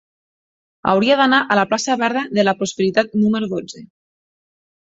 [0.93, 3.87] Hauria d'anar a la plaça Verda de la Prosperitat número dotze.